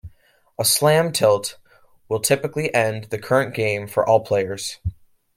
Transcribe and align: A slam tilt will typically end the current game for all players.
A 0.59 0.65
slam 0.65 1.11
tilt 1.11 1.59
will 2.09 2.19
typically 2.21 2.73
end 2.73 3.03
the 3.11 3.19
current 3.19 3.53
game 3.53 3.85
for 3.85 4.03
all 4.03 4.21
players. 4.21 4.79